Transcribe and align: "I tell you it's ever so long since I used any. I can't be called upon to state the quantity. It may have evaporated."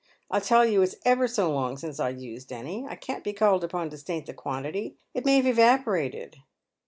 "I 0.31 0.39
tell 0.39 0.65
you 0.65 0.81
it's 0.81 0.95
ever 1.05 1.27
so 1.27 1.51
long 1.51 1.77
since 1.77 1.99
I 1.99 2.09
used 2.09 2.51
any. 2.51 2.87
I 2.87 2.95
can't 2.95 3.23
be 3.23 3.33
called 3.33 3.63
upon 3.63 3.91
to 3.91 3.99
state 3.99 4.25
the 4.25 4.33
quantity. 4.33 4.95
It 5.13 5.25
may 5.25 5.35
have 5.37 5.45
evaporated." 5.45 6.37